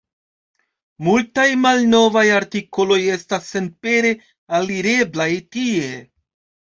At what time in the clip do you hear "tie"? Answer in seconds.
5.57-5.93